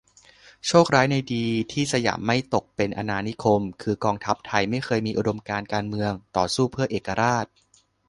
[0.67, 7.45] โชคร้ายในดีที่สยามไม่ตกเป็นอาณานิคม คือกองทัพไทยไม่เคยมีอุดมการณ์การเมืองต่อสู้เพื่อเอกราช